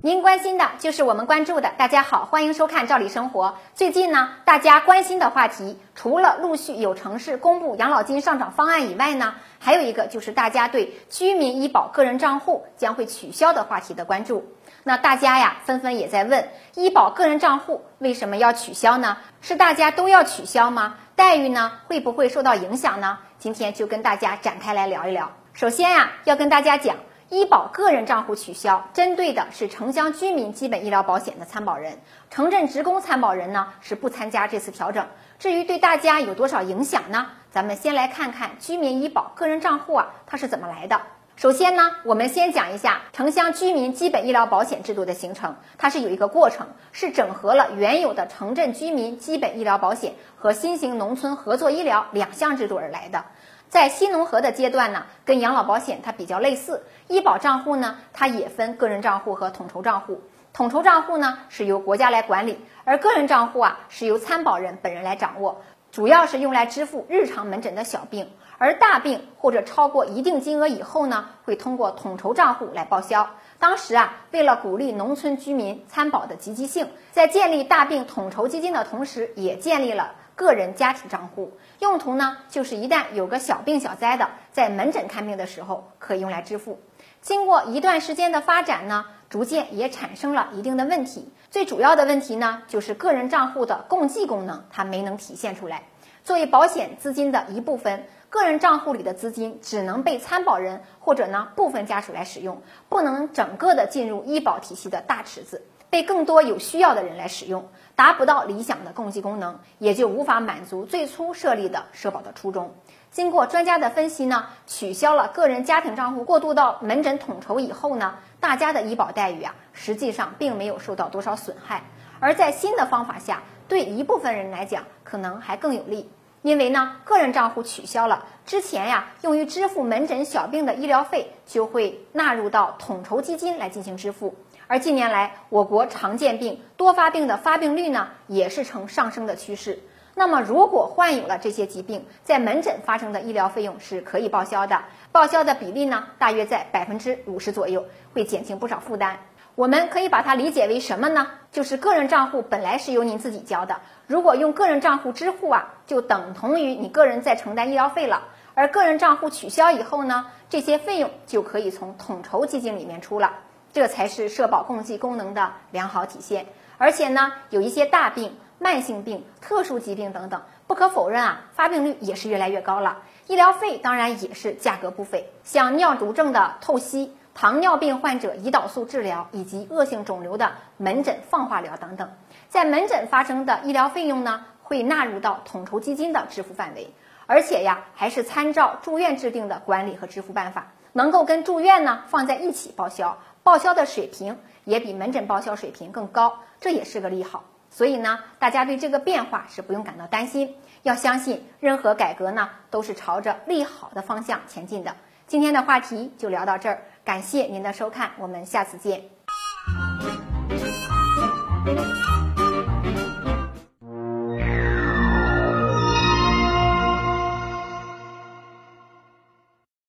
[0.00, 1.72] 您关心的就是我们关注的。
[1.76, 3.48] 大家好，欢迎收看《赵理生活》。
[3.74, 14.52] 最近呢，大家关心的话题，除了陆续有城市公布养老金上涨方案以外呢，还有一个就是大家对居民医保个人账户将会取消的话题的关注。
[14.84, 19.16] 那大家呀，纷纷也在问，医保个人账户为什么要取消呢？
[19.40, 20.94] 是大家都要取消吗？
[21.16, 23.18] 待遇呢，会不会受到影响呢？
[23.40, 25.32] 今天就跟大家展开来聊一聊。
[25.54, 26.94] 首先呀，要跟大家讲。
[27.30, 31.98] 医保个人账户取消，针对的是城乡居民基本医疗保险的参保人，
[32.30, 35.06] 城镇职工参保人呢是不参加这次调整。
[35.38, 37.26] 至于对大家有多少影响呢？
[37.50, 41.02] 咱们先来看看居民医保个人账户啊，它是怎么来的。
[41.36, 53.26] 首先呢，我们先讲一下城乡居民基本医疗保险制度的形成，它是有一个过程，是整合了原有的城镇居民基本医疗保险和新型农村合作医疗两项制度而来的。
[53.68, 60.22] 在新农合的阶段呢，跟养老保险它比较类似，医保账户呢，它也分个人账户和统筹账户。
[60.54, 65.60] 统筹账户呢是由国家来管理，而个人账户啊是由参保人本人来掌握，
[65.92, 73.28] 主要是用来支付日常门诊的小病，而大病或者超过一定金额以后呢，会通过统筹账户来报销。
[73.58, 80.14] 当时啊，为了鼓励农村居民参保的积极性，在建立大病统筹基金的同时，也建立了。
[80.38, 86.78] 个人家庭账户用途呢，就是一旦有个小病小灾的，在门诊看病的时候可以用来支付。
[87.20, 91.28] 经过一段时间的发展呢，逐渐也产生了一定的问题。
[91.50, 95.82] 最主要的问题呢，就是个人账户的共计功能它没能体现出来。
[96.22, 105.64] 作为保险资金的一部分，个人账户里的资金只能被参保人或者呢部分家属来使用，不能整个的进入医保体系的大池子。
[105.90, 112.74] 被更多有需要的人来使用，达不到理想的共济功能，也就无法满足最初设立的社保的初衷。
[113.10, 121.82] 经过专家的分析呢，取消了个人家庭账户过渡到门诊统筹以后呢，大家的医保待遇啊，实际上并没有受到多少损害。
[122.20, 126.10] 而在新的方法下，对一部分人来讲，可能还更有利，
[126.42, 134.34] 因为呢，个人账户取消了之前呀，用于支付门诊小病的医疗费就会纳入到统筹基金来进行支付。
[134.68, 139.78] 而近年来，我国常见病、多发病的发病率呢，也是呈上升的趋势。
[140.14, 149.18] 那么，如果患有了这些疾病，在门诊发生的医疗费用是可以报销的，报销的比例呢，大约在百分之五十左右，会减轻不少负担。
[149.54, 151.28] 我们可以把它理解为什么呢？
[151.50, 158.24] 就是个人账户本来是由您自己交的，如果用个人账户支付啊，就等同于你个人在承担医疗费了。
[158.52, 163.32] 而个人账户取消以后呢，这些费用就可以从统筹基金里面出了。
[163.78, 166.46] 这才是社保共济功能的良好体现。
[166.78, 172.98] 而且呢，有一些大病、慢性病、特殊疾病等等，不可否认啊，发病率也是越来越高了。
[173.28, 175.30] 医疗费当然也是价格不菲。
[175.44, 182.10] 像尿毒症的透析、糖尿病患者胰岛素治疗以及恶性肿瘤的门诊放化疗等等，
[182.48, 186.92] 在门诊发生的医疗费用呢，会纳入到统筹基金的支付范围。
[187.26, 193.18] 而且呀，还是参照住院制定的管理和支付办法，能够跟住院呢放在一起报销。
[193.48, 194.36] 报销的水平
[194.66, 197.44] 也比门诊报销水平更高，这也是个利好。
[197.70, 204.96] 所以呢，大家对这个变化是不用感到担心，要相信任何改革呢都是朝着利好的方向前进的。
[205.26, 209.17] 今天的话题就聊到这儿，感谢您的收看，我们下次见。